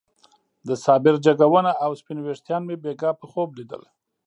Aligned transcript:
د 0.67 0.69
صابر 0.83 1.15
جګه 1.25 1.45
ونه 1.51 1.71
او 1.83 1.91
سپين 1.99 2.17
ويښتان 2.21 2.61
مې 2.67 2.75
بېګاه 2.83 3.13
په 3.19 3.25
خوب 3.31 3.49
ليدل. 3.57 3.83